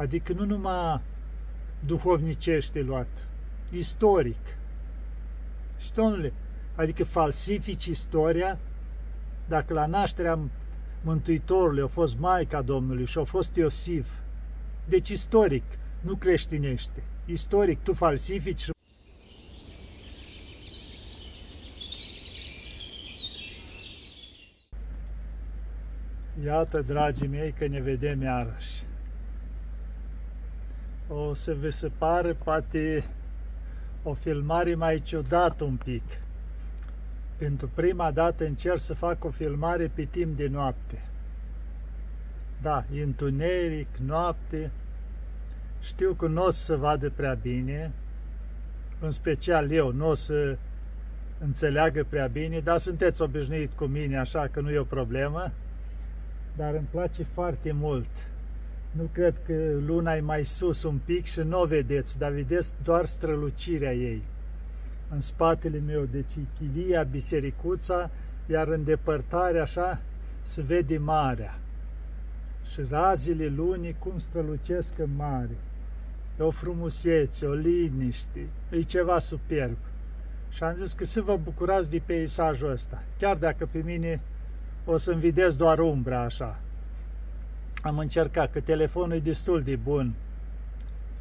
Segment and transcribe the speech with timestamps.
[0.00, 1.00] Adică nu numai
[1.86, 3.28] duhovnicește luat,
[3.70, 4.56] istoric.
[5.78, 6.32] Și, domnule,
[6.74, 8.58] adică falsifici istoria,
[9.48, 10.38] dacă la nașterea
[11.02, 14.08] Mântuitorului a fost Maica Domnului și a fost Iosif,
[14.88, 15.64] deci istoric,
[16.00, 17.02] nu creștinește.
[17.24, 18.68] Istoric, tu falsifici
[26.44, 28.88] Iată, dragii mei, că ne vedem iarăși.
[31.14, 33.04] O să vă se pare poate
[34.02, 36.02] o filmare mai ciudată un pic.
[37.36, 41.02] Pentru prima dată încerc să fac o filmare pe timp de noapte.
[42.62, 44.70] Da, e întuneric, noapte.
[45.80, 47.92] Știu că nu o să se vadă prea bine,
[49.00, 50.56] în special eu, nu o să
[51.38, 55.52] înțeleagă prea bine, dar sunteți obișnuit cu mine, așa că nu e o problemă
[56.56, 58.08] dar îmi place foarte mult.
[58.90, 59.52] Nu cred că
[59.86, 64.22] luna e mai sus un pic și nu o vedeți, dar vedeți doar strălucirea ei.
[65.10, 68.10] În spatele meu, deci chilia, bisericuța,
[68.46, 70.00] iar în depărtare așa
[70.42, 71.58] se vede marea.
[72.72, 75.56] Și razile lunii cum strălucesc în mare.
[76.38, 79.76] E o frumusețe, o liniște, e ceva superb.
[80.50, 84.20] Și am zis că să vă bucurați de peisajul ăsta, chiar dacă pe mine
[84.84, 86.60] o să-mi vedeți doar umbra așa.
[87.82, 90.14] Am încercat, că telefonul e destul de bun,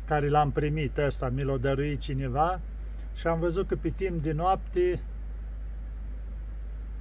[0.05, 2.59] care l-am primit ăsta, mi l-a dăruit cineva
[3.15, 5.01] și am văzut că pe timp de noapte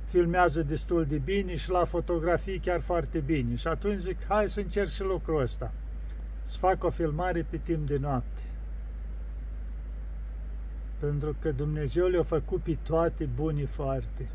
[0.09, 3.57] filmează destul de bine și la fotografii chiar foarte bine.
[3.57, 5.73] Și atunci zic, hai să încerc și lucrul ăsta.
[6.43, 8.43] Să fac o filmare pe timp de noapte.
[10.99, 14.29] Pentru că Dumnezeu le-a făcut pe toate buni foarte.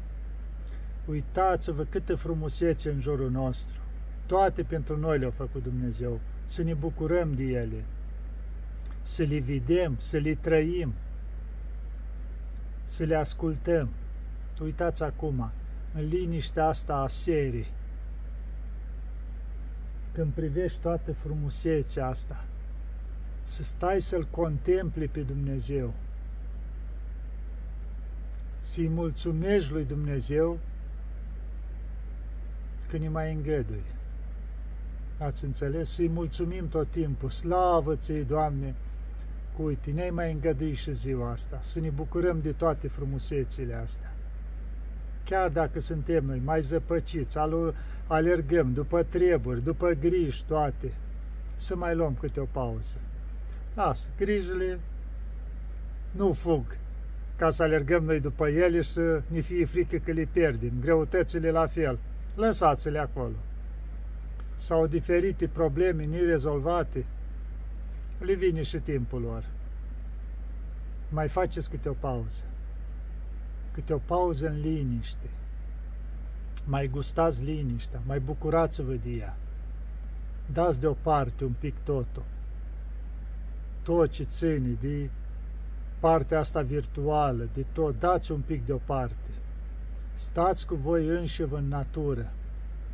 [1.06, 3.83] Uitați-vă câtă frumusețe în jurul nostru.
[4.26, 6.20] Toate pentru noi le-a făcut Dumnezeu.
[6.46, 7.84] Să ne bucurăm de ele.
[9.02, 10.94] Să le vedem, să le trăim.
[12.86, 13.90] Să le ascultăm.
[14.62, 15.52] Uitați acum,
[15.94, 17.68] în liniștea asta a serii,
[20.12, 22.46] când privești toată frumusețea asta,
[23.44, 25.94] să stai să-L contempli pe Dumnezeu,
[28.60, 30.60] să-i mulțumești lui Dumnezeu
[32.90, 33.84] că ne mai îngăduie.
[35.18, 35.90] Ați înțeles?
[35.90, 37.30] Să-i mulțumim tot timpul.
[37.30, 38.76] Slavă ți Doamne!
[39.58, 41.60] Cu uite, ne-ai mai îngăduit și ziua asta.
[41.62, 44.14] Să ne bucurăm de toate frumusețile astea.
[45.26, 47.38] Chiar dacă suntem noi mai zăpăciți,
[48.08, 50.94] alergăm după treburi, după griji toate,
[51.56, 52.96] să mai luăm câte o pauză.
[53.74, 54.80] Lasă, grijile
[56.12, 56.78] nu fug
[57.36, 60.72] ca să alergăm noi după ele și să ne fie frică că le pierdem.
[60.82, 62.00] Greutățile la fel
[62.36, 63.36] lăsați-le acolo.
[64.64, 67.06] Sau diferite probleme nerezolvate,
[68.20, 69.46] le vine și timpul lor.
[71.10, 72.44] Mai faceți câte o pauză.
[73.72, 75.30] Câte o pauză în liniște.
[76.66, 79.38] Mai gustați liniștea, mai bucurați-vă de ea.
[80.54, 82.24] Dați deoparte un pic totul.
[83.82, 85.10] Tot ce ține de
[86.00, 89.30] partea asta virtuală, de tot, dați un pic deoparte
[90.14, 92.32] Stați cu voi înși în natură.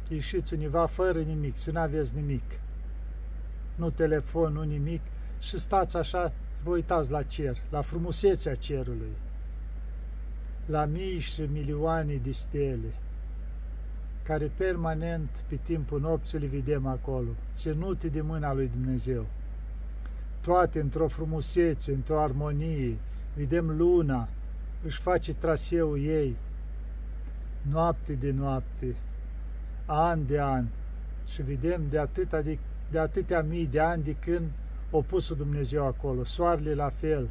[0.10, 2.44] Ieșiți univa fără nimic, să nu aveți nimic.
[3.76, 5.02] Nu telefon, nu nimic.
[5.40, 6.32] Și stați așa,
[6.64, 9.16] vă uitați la cer, la frumusețea cerului.
[10.66, 12.94] La mii și milioane de stele,
[14.24, 19.26] care permanent pe timpul nopții le vedem acolo, ținute de mâna lui Dumnezeu.
[20.42, 22.96] Toate într-o frumusețe, într-o armonie.
[23.36, 24.28] Vedem luna,
[24.86, 26.36] își face traseul ei,
[27.62, 28.96] noapte de noapte,
[29.92, 30.66] an de an,
[31.28, 32.58] și vedem de, atâta de,
[32.92, 34.50] de atâtea mii de ani de când
[34.94, 37.30] a pus Dumnezeu acolo, soarele la fel.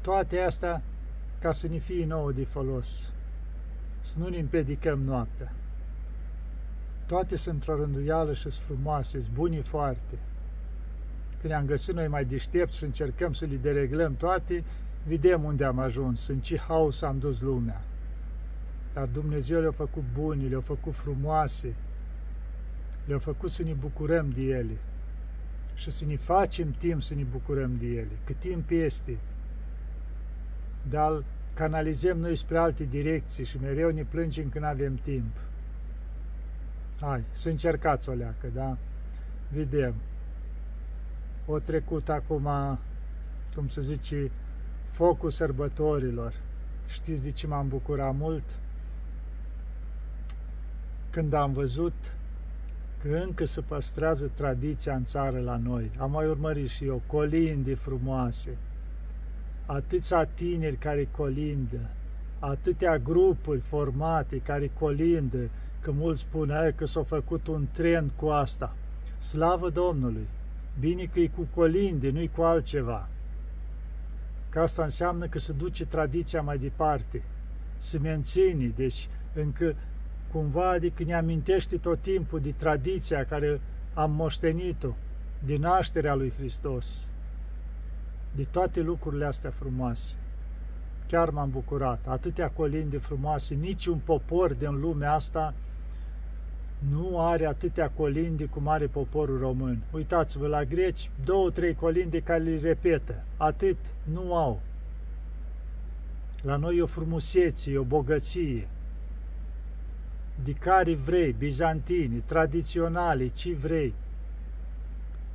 [0.00, 0.82] Toate astea
[1.38, 3.12] ca să ne fie nouă de folos,
[4.00, 5.52] să nu ne împedicăm noaptea.
[7.06, 10.18] Toate sunt într-o rânduială și sunt frumoase, sunt bune foarte.
[11.40, 14.64] Când ne-am găsit noi mai deștepți și încercăm să le dereglăm toate,
[15.06, 17.80] vedem unde am ajuns, în ce haos am dus lumea.
[18.92, 21.74] Dar Dumnezeu le-a făcut buni, le-a făcut frumoase,
[23.04, 24.76] le-a făcut să ne bucurăm de ele
[25.74, 29.18] și să ne facem timp să ne bucurăm de ele, cât timp este.
[30.90, 31.24] Dar
[31.54, 35.36] canalizăm noi spre alte direcții și mereu ne plângem când avem timp.
[37.00, 38.76] Hai, să încercați o leacă, da?
[39.48, 39.94] Vedem.
[41.46, 42.78] O trecut acum,
[43.54, 44.30] cum să zice,
[44.90, 46.34] focul sărbătorilor.
[46.88, 48.44] Știți de ce m-am bucurat mult?
[51.12, 52.14] Când am văzut
[53.02, 55.90] că încă se păstrează tradiția în țară la noi.
[55.98, 58.56] Am mai urmărit și eu colinde frumoase,
[59.66, 61.80] atâția tineri care colindă,
[62.38, 65.48] atâtea grupuri formate care colindă,
[65.80, 68.76] că mulți spun că s-a făcut un trend cu asta.
[69.18, 70.26] Slavă Domnului!
[70.80, 73.08] Bine că e cu colinde, nu-i cu altceva.
[74.48, 77.22] Că asta înseamnă că se duce tradiția mai departe,
[77.78, 79.74] se menține, deci încă
[80.32, 83.60] cumva, adică ne amintește tot timpul de tradiția care
[83.94, 84.88] am moștenit-o,
[85.44, 87.08] din nașterea lui Hristos,
[88.36, 90.14] de toate lucrurile astea frumoase.
[91.06, 95.54] Chiar m-am bucurat, atâtea colinde frumoase, niciun popor din lumea asta
[96.90, 99.82] nu are atâtea colinde cum are poporul român.
[99.90, 103.24] Uitați-vă la greci, două, trei colinde care le repetă.
[103.36, 103.76] Atât
[104.12, 104.60] nu au.
[106.42, 108.68] La noi e o frumusețe, e o bogăție.
[110.44, 113.94] De care vrei, bizantini, tradiționali, ce vrei.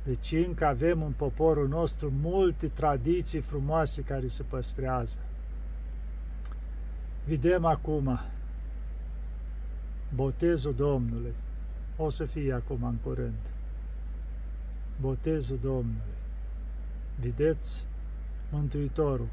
[0.04, 5.18] Deci încă avem în poporul nostru multe tradiții frumoase care se păstrează.
[7.24, 8.20] Vedem acum
[10.14, 11.34] botezul Domnului.
[11.96, 13.38] O să fie acum în curând.
[15.00, 16.16] Botezul Domnului.
[17.20, 17.84] Vedeți?
[18.50, 19.28] Mântuitorul.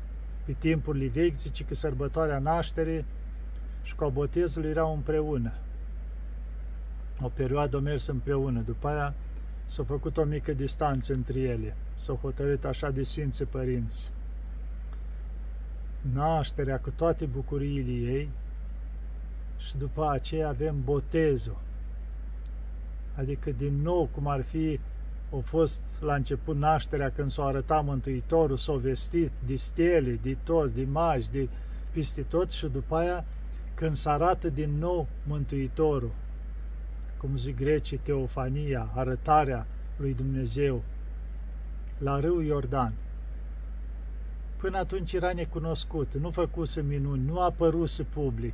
[0.46, 3.06] Pe timpul vechi zice că sărbătoarea nașterii
[3.86, 5.54] și cu botezul erau împreună.
[7.22, 8.62] O perioadă o mers împreună.
[8.62, 9.14] După aia
[9.66, 11.76] s-a făcut o mică distanță între ele.
[11.96, 14.12] S-au hotărât așa de Sfinții Părinți.
[16.14, 18.30] Nașterea cu toate bucuriile ei
[19.58, 21.58] și după aceea avem botezul.
[23.16, 24.80] Adică din nou cum ar fi
[25.34, 30.74] a fost la început nașterea când s-a arătat Mântuitorul, s-a vestit de stele, de toți,
[30.74, 31.48] de magi, de
[31.92, 33.26] peste tot și după aia
[33.76, 36.12] când se arată din nou Mântuitorul,
[37.18, 39.66] cum zic grecii, teofania, arătarea
[39.98, 40.84] lui Dumnezeu,
[41.98, 42.94] la râul Iordan.
[44.58, 48.54] Până atunci era necunoscut, nu făcuse minuni, nu apăruse public.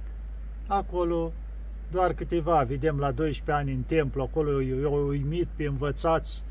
[0.68, 1.32] Acolo
[1.92, 6.44] doar câteva, vedem la 12 ani în templu, acolo i-au uimit pe învățați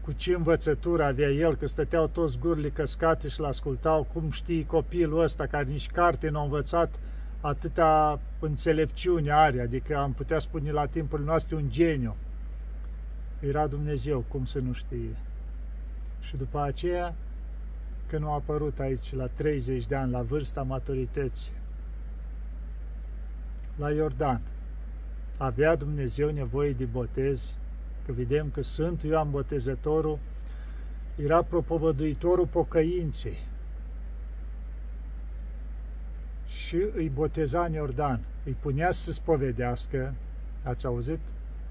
[0.00, 5.20] cu ce învățătură avea el, că stăteau toți gurile căscate și l-ascultau, cum știi copilul
[5.20, 6.98] ăsta care nici carte nu a învățat,
[7.46, 12.16] atâta înțelepciune are, adică am putea spune la timpul nostru un geniu.
[13.40, 15.16] Era Dumnezeu, cum să nu știe.
[16.20, 17.14] Și după aceea,
[18.06, 21.52] când a apărut aici la 30 de ani, la vârsta maturității,
[23.76, 24.40] la Iordan,
[25.38, 27.58] avea Dumnezeu nevoie de botez,
[28.06, 30.18] că vedem că Sfântul Ioan Botezătorul
[31.16, 33.38] era propovăduitorul pocăinței
[36.54, 40.14] și îi boteza în Iordan, îi punea să spovedească,
[40.62, 41.18] ați auzit?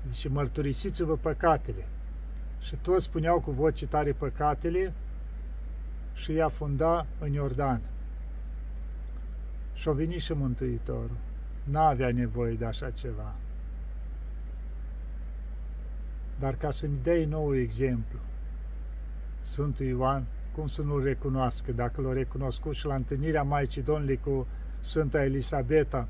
[0.07, 1.85] Zice, mărturisiți-vă păcatele.
[2.59, 4.93] Și toți spuneau cu voce tare păcatele
[6.13, 7.81] și îi afunda în Iordan.
[9.73, 11.17] Și-a venit și Mântuitorul.
[11.63, 13.35] N-avea nevoie de așa ceva.
[16.39, 18.19] Dar ca să ne dea nou exemplu,
[19.41, 20.25] Sfântul Ioan,
[20.55, 24.47] cum să nu-l recunoască, dacă l-a recunoscut și la întâlnirea Maicii Domnului cu
[24.83, 26.07] Sfânta Elisabeta,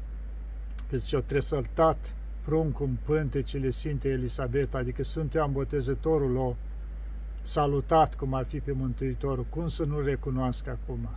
[0.90, 6.56] că zice, o tresăltat pruncul în pântecele Sfintei Elisabeta, adică Sfântul Ioan Botezătorul l-a
[7.42, 11.09] salutat cum ar fi pe Mântuitorul, cum să nu recunoască acum?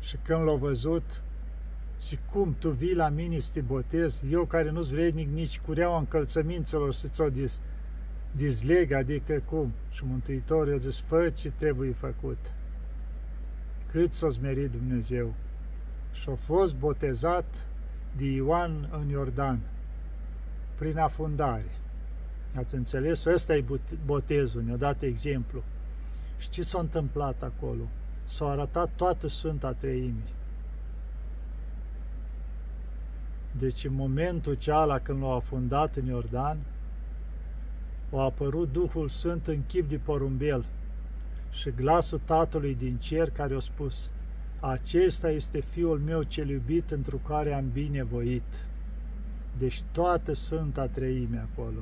[0.00, 1.22] Și când l-a văzut,
[2.06, 5.98] și cum tu vii la mine să te botez, eu care nu-s vrednic nici cureaua
[5.98, 7.60] încălțămințelor să ți-o dis,
[8.30, 9.72] dizleg, adică cum?
[9.90, 12.38] Și Mântuitorul a zis, fă ce trebuie făcut.
[13.90, 15.34] Cât s-a smerit Dumnezeu.
[16.12, 17.44] Și a fost botezat
[18.16, 19.58] de Ioan în Iordan,
[20.78, 21.70] prin afundare.
[22.56, 23.24] Ați înțeles?
[23.24, 23.64] Ăsta e
[24.04, 25.62] botezul, ne-a dat exemplu.
[26.38, 27.82] Și ce s-a întâmplat acolo?
[28.24, 30.36] S-a arătat toată Sfânta Treimii.
[33.58, 36.58] Deci în momentul ceala când l-au afundat în Iordan,
[38.12, 40.64] a apărut Duhul Sfânt în chip de porumbel
[41.50, 44.10] și glasul Tatălui din cer care a spus,
[44.60, 48.66] Acesta este Fiul meu cel iubit întru care am binevoit.
[49.58, 51.80] Deci toată Sfânta Treime acolo.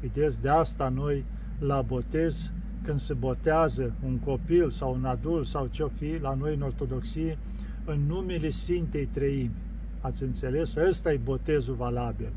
[0.00, 1.24] Vedeți, de asta noi
[1.58, 6.54] la botez, când se botează un copil sau un adult sau ce-o fi, la noi
[6.54, 7.38] în Ortodoxie,
[7.84, 9.54] în numele Sfintei Treimi.
[10.00, 10.74] Ați înțeles?
[10.74, 12.32] Ăsta e botezul valabil.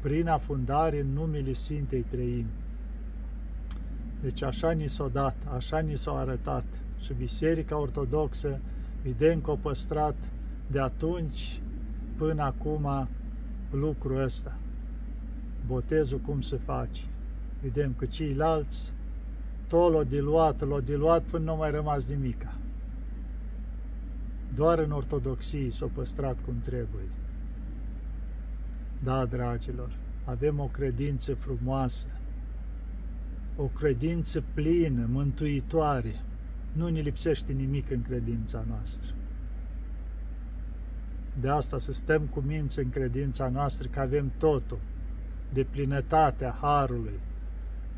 [0.00, 2.50] Prin afundare în numele Sfintei Treimi.
[4.22, 6.64] Deci așa ni s-a dat, așa ni s-a arătat.
[7.00, 8.60] Și Biserica Ortodoxă,
[9.02, 10.16] evident că a păstrat
[10.66, 11.60] de atunci
[12.16, 13.08] până acum
[13.70, 14.56] lucrul ăsta.
[15.66, 17.02] botezul cum se face.
[17.62, 18.92] Vedem că ceilalți
[19.68, 22.54] tot l-au diluat, l-au diluat până nu mai rămas nimica.
[24.54, 27.08] Doar în ortodoxie s-au păstrat cum trebuie.
[29.02, 29.90] Da, dragilor,
[30.24, 32.06] avem o credință frumoasă,
[33.56, 36.22] o credință plină, mântuitoare.
[36.78, 39.10] Nu ne lipsește nimic în credința noastră.
[41.40, 44.78] De asta să stăm cu minți în credința noastră că avem totul,
[45.52, 47.20] de plinătatea Harului,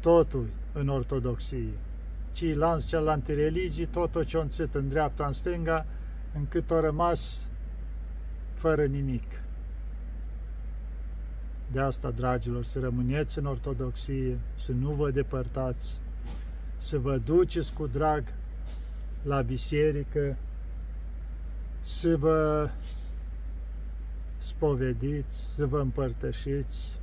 [0.01, 1.73] totul în ortodoxie.
[2.33, 5.87] Ceilalți celelalte religii, totul ce-o în dreapta, în stânga,
[6.35, 7.49] încât au rămas
[8.55, 9.43] fără nimic.
[11.73, 16.01] De asta, dragilor, să rămâneți în ortodoxie, să nu vă depărtați,
[16.77, 18.23] să vă duceți cu drag
[19.23, 20.37] la biserică,
[21.81, 22.71] să vă
[24.39, 26.99] spovediți, să vă împărtășiți,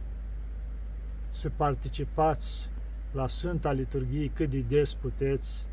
[1.30, 2.70] să participați
[3.12, 5.68] la Sfânta Liturghie cât de des puteți,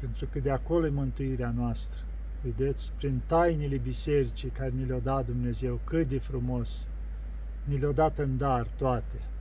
[0.00, 1.98] pentru că de acolo e mântuirea noastră.
[2.42, 6.88] Vedeți, prin tainele bisericii care ni le-a dat Dumnezeu, cât de frumos,
[7.64, 9.31] ni le-a dat în dar toate.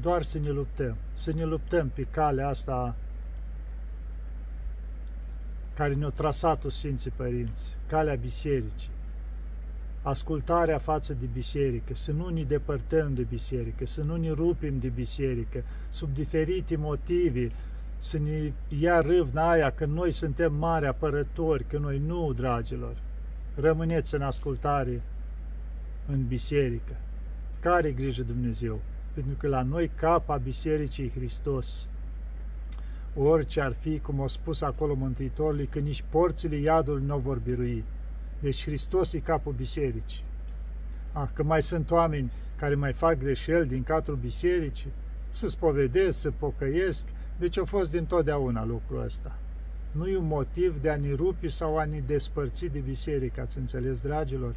[0.00, 2.94] Doar să ne luptăm, să ne luptăm pe calea asta
[5.74, 8.90] care ne-a trasat-o Sfinții Părinți, calea bisericii,
[10.02, 14.88] ascultarea față de biserică, să nu ne depărtăm de biserică, să nu ne rupim de
[14.88, 17.50] biserică, sub diferite motive,
[17.98, 22.96] să ne ia râvna aia că noi suntem mari apărători, că noi nu, dragilor.
[23.54, 25.02] Rămâneți în ascultare
[26.06, 26.96] în biserică.
[27.60, 28.80] Care grijă Dumnezeu?
[29.14, 31.88] Pentru că la noi capa bisericii Hristos.
[33.16, 37.84] Orice ar fi, cum a spus acolo Mântuitorului, că nici porțile iadului nu vor birui.
[38.40, 40.24] Deci Hristos e capul bisericii.
[41.12, 44.92] Ah, că mai sunt oameni care mai fac greșeli din cadrul bisericii,
[45.28, 47.06] să spovedesc, să pocăiesc,
[47.38, 49.38] deci a fost dintotdeauna lucrul ăsta.
[49.90, 53.58] Nu e un motiv de a ne rupi sau a ne despărți de biserică, ați
[53.58, 54.54] înțeles, dragilor?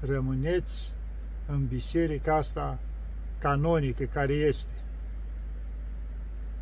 [0.00, 0.94] Rămâneți
[1.46, 2.78] în biserica asta
[3.42, 4.72] canonică care este.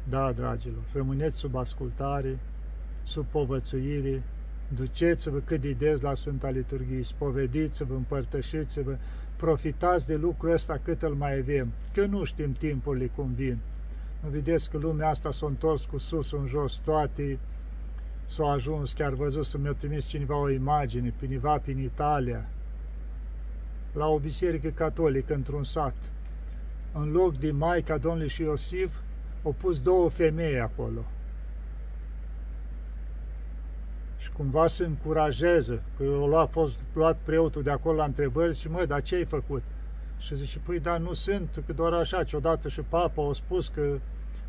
[0.08, 2.38] Da, dragilor, rămâneți sub ascultare,
[3.02, 4.22] sub povățuire,
[4.68, 8.96] duceți-vă cât de des la Sfânta Liturghie, spovediți-vă, împărtășiți-vă,
[9.36, 13.58] profitați de lucrul ăsta cât îl mai avem, că nu știm timpurile cum vin.
[14.22, 17.38] Nu vedeți că lumea asta s-a întors cu sus în jos, toate
[18.26, 22.48] s-au ajuns, chiar văzut să mi-a trimis cineva o imagine, piniva prin Italia,
[23.92, 25.94] la o biserică catolică într-un sat.
[26.92, 28.94] În loc de Maica Domnului și Iosif,
[29.42, 31.04] au pus două femei acolo.
[34.18, 38.84] Și cumva se încurajeze, că a fost luat preotul de acolo la întrebări și mă,
[38.84, 39.62] dar ce ai făcut?
[40.18, 43.98] Și zice, păi, dar nu sunt, că doar așa, ciodată și papa au spus că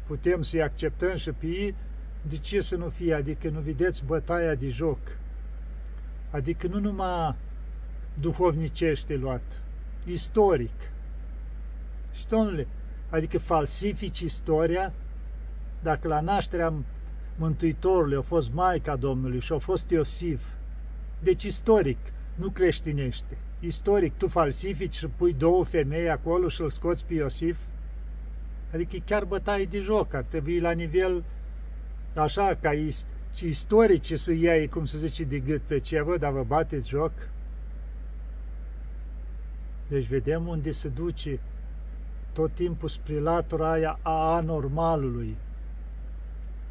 [0.07, 1.75] putem să-i acceptăm și pe ei,
[2.21, 3.13] de ce să nu fie?
[3.13, 4.99] Adică nu vedeți bătaia de joc.
[6.31, 7.35] Adică nu numai
[8.19, 9.41] duhovnicește luat,
[10.05, 10.91] istoric.
[12.11, 12.67] Și, domnule,
[13.09, 14.93] adică falsifici istoria,
[15.83, 16.73] dacă la nașterea
[17.35, 20.41] Mântuitorului a fost Maica Domnului și a fost Iosif,
[21.19, 21.97] deci istoric,
[22.35, 27.57] nu creștinește istoric, tu falsifici și pui două femei acolo și îl scoți pe Iosif?
[28.73, 31.23] Adică e chiar bătaie de joc, ar trebui la nivel
[32.15, 36.17] așa, ca is, și istorici să iei, cum să zice, de gât pe ce, vă,
[36.17, 37.11] dar vă bateți joc?
[39.87, 41.39] Deci vedem unde se duce
[42.33, 45.35] tot timpul spre latura aia a anormalului,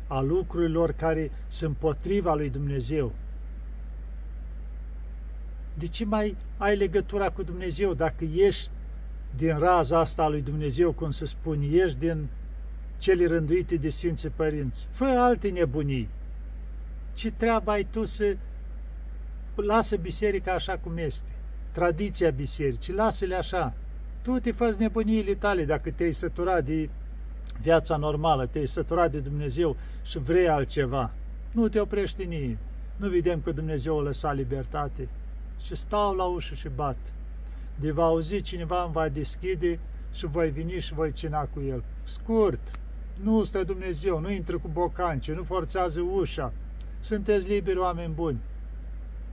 [0.07, 3.13] a lucrurilor care sunt potriva lui Dumnezeu
[5.81, 8.71] de ce mai ai legătura cu Dumnezeu dacă ești
[9.37, 12.29] din raza asta a lui Dumnezeu, cum se spune, ești din
[12.99, 14.87] cele rânduite de Sfinții Părinți.
[14.91, 16.09] Fă alte nebunii.
[17.15, 18.37] Ce treabă ai tu să
[19.55, 21.31] lasă biserica așa cum este?
[21.73, 23.75] Tradiția bisericii, lasă-le așa.
[24.23, 26.89] Tu te faci nebuniile tale dacă te-ai săturat de
[27.61, 31.11] viața normală, te-ai săturat de Dumnezeu și vrei altceva.
[31.53, 32.59] Nu te oprești nimeni.
[32.97, 35.09] Nu vedem că Dumnezeu a lăsat libertate
[35.61, 36.97] și stau la ușă și bat.
[37.81, 39.79] De va auzi cineva îmi va deschide
[40.13, 41.85] și voi veni și voi cina cu el.
[42.05, 42.81] Scurt,
[43.23, 46.53] nu stă Dumnezeu, nu intră cu bocanci, nu forțează ușa.
[47.01, 48.39] Sunteți liberi, oameni buni.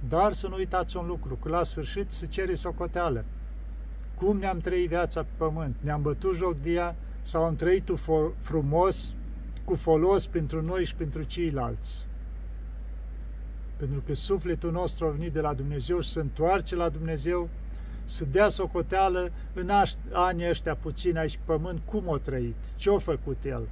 [0.09, 3.25] Dar să nu uitați un lucru, că la sfârșit se cere socoteală.
[4.19, 5.75] Cum ne-am trăit viața pe pământ?
[5.79, 7.91] Ne-am bătut joc de ea sau am trăit
[8.37, 9.15] frumos,
[9.63, 12.07] cu folos pentru noi și pentru ceilalți?
[13.75, 17.49] Pentru că sufletul nostru a venit de la Dumnezeu și se întoarce la Dumnezeu
[18.05, 19.71] să dea socoteală în
[20.11, 23.67] anii ăștia puțini aici pământ, cum o trăit, ce a făcut el.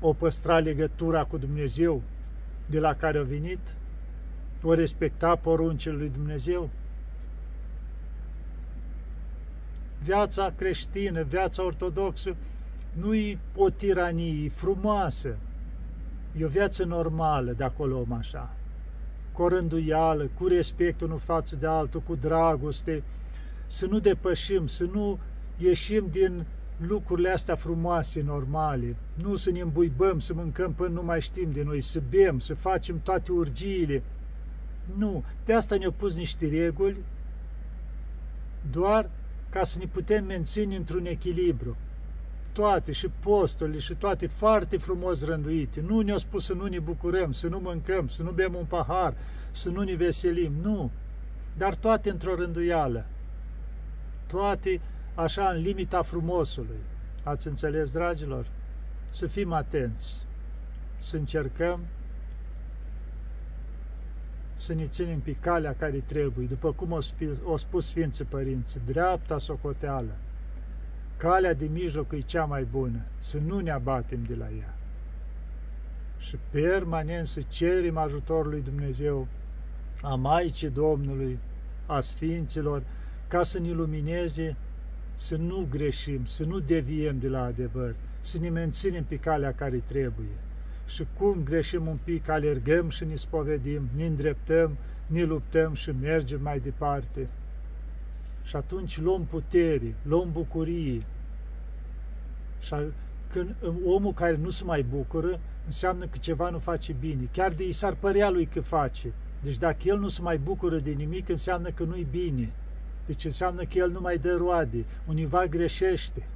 [0.00, 2.02] O păstra legătura cu Dumnezeu
[2.66, 3.58] de la care a venit,
[4.68, 6.70] o respecta poruncile lui Dumnezeu.
[10.02, 12.36] Viața creștină, viața ortodoxă,
[12.92, 15.36] nu e o tiranie, e frumoasă.
[16.36, 18.54] E o viață normală, de acolo om așa.
[19.32, 23.02] Cu o rânduială, cu respect unul față de altul, cu dragoste,
[23.66, 25.18] să nu depășim, să nu
[25.58, 26.44] ieșim din
[26.76, 31.62] lucrurile astea frumoase, normale, nu să ne îmbuibăm, să mâncăm până nu mai știm de
[31.62, 34.02] noi, să bem, să facem toate urgiile.
[34.96, 36.98] Nu, de asta ne-au pus niște reguli,
[38.70, 39.10] doar
[39.50, 41.76] ca să ne putem menține într-un echilibru.
[42.52, 45.80] Toate, și postole, și toate foarte frumos rânduite.
[45.80, 49.14] Nu ne-au spus să nu ne bucurăm, să nu mâncăm, să nu bem un pahar,
[49.50, 50.90] să nu ne veselim, nu.
[51.56, 53.06] Dar toate într-o rânduială.
[54.26, 54.80] Toate
[55.14, 56.78] așa în limita frumosului.
[57.22, 58.46] Ați înțeles, dragilor?
[59.08, 60.26] Să fim atenți,
[61.00, 61.80] să încercăm
[64.54, 66.98] să ne ținem pe calea care trebuie, după cum o,
[67.44, 70.16] o spus Sfinții Părinți, dreapta socoteală.
[71.16, 74.74] Calea de mijloc e cea mai bună, să nu ne abatem de la ea.
[76.18, 79.26] Și permanent să cerem ajutorul lui Dumnezeu,
[80.02, 81.38] a Maicii Domnului,
[81.86, 82.82] a Sfinților,
[83.28, 84.56] ca să ne lumineze
[85.14, 89.82] să nu greșim, să nu deviem de la adevăr, să ne menținem pe calea care
[89.86, 90.36] trebuie.
[90.86, 94.76] Și cum greșim un pic, alergăm și ne spovedim, ne îndreptăm,
[95.06, 97.28] ne luptăm și mergem mai departe.
[98.42, 101.02] Și atunci luăm putere, luăm bucurie.
[102.60, 102.74] Și
[103.30, 107.28] când omul care nu se mai bucură, înseamnă că ceva nu face bine.
[107.32, 109.12] Chiar de i s-ar părea lui că face.
[109.42, 112.52] Deci dacă el nu se mai bucură de nimic, înseamnă că nu-i bine.
[113.06, 116.26] Deci înseamnă că el nu mai dă roade, univa greșește.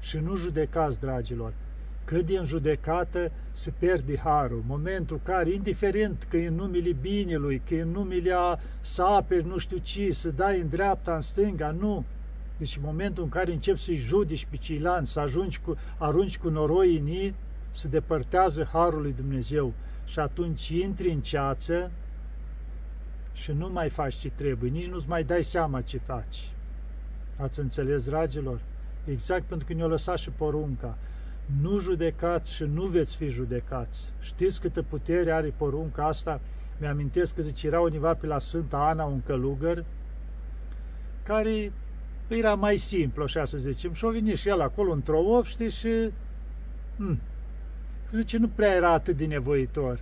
[0.00, 1.52] Și nu judecați, dragilor.
[2.06, 4.62] Cât din judecată se pierde harul.
[4.66, 9.46] Momentul care, indiferent că e în numele binelui, că e în numele a să aperi
[9.46, 12.04] nu știu ce, să dai în dreapta, în stânga, nu.
[12.58, 16.48] Deci în momentul în care începi să-i judici pe ceilalți, să ajungi cu, arunci cu
[16.48, 17.34] noroi în ei,
[17.70, 19.72] se depărtează harul lui Dumnezeu.
[20.04, 21.90] Și atunci intri în ceață,
[23.32, 26.50] și nu mai faci ce trebuie, nici nu-ți mai dai seama ce faci.
[27.36, 28.60] Ați înțeles, dragilor?
[29.04, 30.98] Exact pentru că ne-a lăsat și porunca.
[31.62, 34.12] Nu judecați și nu veți fi judecați.
[34.20, 36.40] Știți câtă putere are porunca asta?
[36.78, 39.84] Mi-amintesc că zice, era univa pe la Sfânta Ana, un călugăr,
[41.22, 41.72] care
[42.28, 46.10] era mai simplu, așa să zicem, și-a venit și el acolo într-o obște și...
[46.96, 47.20] Hmm,
[48.12, 50.00] zice, nu prea era atât de nevoitor.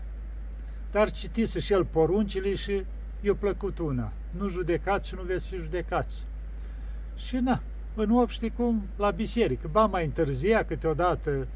[0.90, 2.84] Dar citise și el poruncile și
[3.20, 4.12] i-a plăcut una.
[4.30, 6.26] Nu judecați și nu veți fi judecați.
[7.16, 7.62] Și na,
[7.94, 11.46] în 8 știi cum, la biserică, ba mai întârzia câteodată,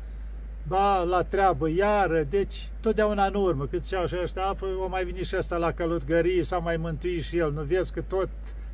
[0.69, 5.25] ba la treabă iară, deci totdeauna în urmă, cât și așa ăștia, o mai veni
[5.25, 8.29] și ăsta la călătgărie, s-a mai mântuit și el, nu vezi că tot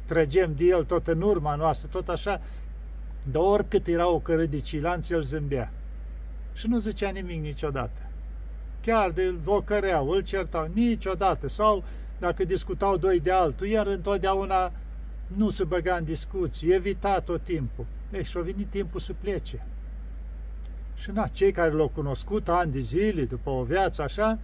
[0.06, 2.40] trăgem de el, tot în urma noastră, tot așa,
[3.30, 5.72] de oricât era o cără de cilanți, el zâmbea.
[6.54, 8.00] Și nu zicea nimic niciodată.
[8.80, 11.48] Chiar de o căreau, îl certau niciodată.
[11.48, 11.84] Sau
[12.18, 14.72] dacă discutau doi de altul, iar întotdeauna
[15.36, 17.86] nu se băga în discuții, evita tot timpul.
[18.12, 19.66] Ei, și-a venit timpul să plece.
[20.94, 24.38] Și na, cei care l-au cunoscut ani de zile, după o viață așa,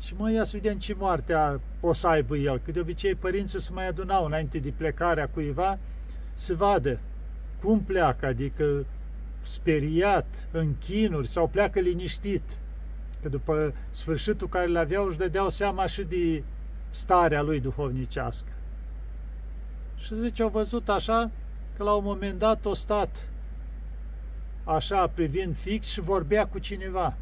[0.00, 3.60] și mă ia să vedem ce moarte o să aibă el, că de obicei părinții
[3.60, 5.78] se mai adunau înainte de plecarea cuiva
[6.32, 6.98] să vadă
[7.62, 8.84] cum pleacă, adică
[9.42, 12.42] speriat, în chinuri sau pleacă liniștit.
[13.22, 16.42] Că după sfârșitul care le aveau își dădeau seama și de
[16.90, 18.51] starea lui duhovnicească.
[20.02, 21.30] Și zice, au văzut așa
[21.76, 23.28] că la un moment dat o stat
[24.64, 27.16] așa privind fix și vorbea cu cineva.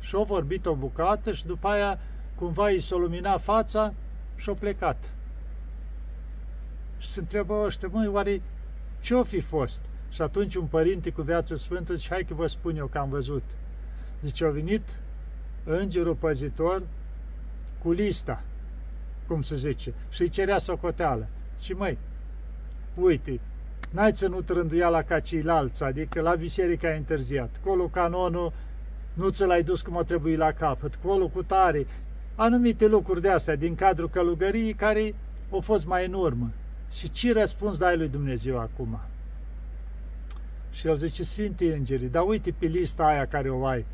[0.00, 1.98] Și au vorbit o bucată și după aia
[2.34, 3.94] cumva îi s-a luminat fața
[4.36, 5.14] și a plecat.
[6.98, 8.42] Și se întrebă ăștia, măi, oare
[9.00, 9.84] ce-o fi fost?
[10.08, 13.08] Și atunci un părinte cu viață sfântă zice, hai că vă spun eu că am
[13.08, 13.42] văzut.
[14.20, 15.00] Zice, a venit
[15.64, 16.82] îngerul păzitor
[17.82, 18.42] cu lista
[19.26, 21.28] cum se zice, și îi cerea socoteală.
[21.60, 21.98] Și măi,
[22.94, 23.40] uite,
[23.90, 28.52] n-ai ținut rânduiala ca ceilalți, adică la biserică ai întârziat, colo canonul
[29.12, 31.86] nu ți l-ai dus cum o trebuie la capăt, colo cu tare,
[32.34, 35.14] anumite lucruri de astea din cadrul călugăriei care
[35.50, 36.50] au fost mai în urmă.
[36.92, 39.00] Și ce răspuns dai lui Dumnezeu acum?
[40.70, 43.84] Și el zice, Sfinte Îngeri, dar uite pe lista aia care o ai,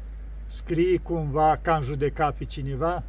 [0.46, 3.02] scrii cumva că am judecat pe cineva?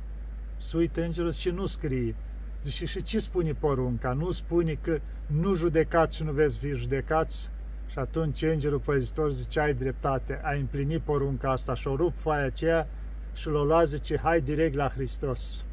[0.57, 2.15] să uită îngerul și nu scrie.
[2.63, 4.13] Zice, și ce spune porunca?
[4.13, 7.49] Nu spune că nu judecați și nu veți fi judecați?
[7.91, 12.45] Și atunci îngerul păzitor zice, ai dreptate, ai împlinit porunca asta și o rup foaia
[12.45, 12.87] aceea
[13.33, 15.65] și l-o lua, zice, hai direct la Hristos.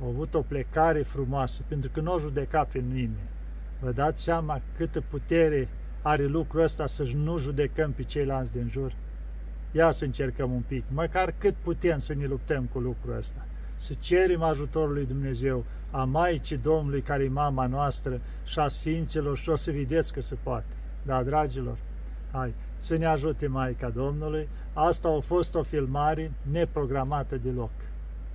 [0.00, 3.30] A avut o plecare frumoasă, pentru că nu o judeca pe nimeni.
[3.80, 5.68] Vă dați seama câtă putere
[6.02, 8.92] are lucrul ăsta să nu judecăm pe ceilalți din jur?
[9.72, 13.46] Ia să încercăm un pic, măcar cât putem să ne luptăm cu lucrul ăsta.
[13.82, 19.36] Să cerem ajutorul lui Dumnezeu, a Maicii Domnului, care e mama noastră, și a Sfinților,
[19.36, 20.74] și o să vedeți că se poate.
[21.02, 21.76] Da, dragilor,
[22.32, 24.48] hai, să ne ajute Maica Domnului.
[24.72, 27.70] Asta a fost o filmare neprogramată deloc.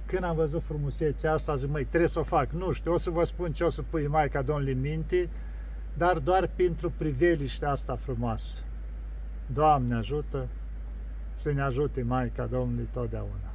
[0.06, 2.52] Când am văzut frumusețea asta, zic, măi, trebuie să o fac.
[2.52, 5.30] Nu știu, o să vă spun ce o să pui Maica Domnului în minte,
[5.94, 8.60] dar doar pentru priveliștea asta frumoasă.
[9.54, 10.48] Doamne ajută
[11.34, 13.47] să ne ajute Maica Domnului totdeauna.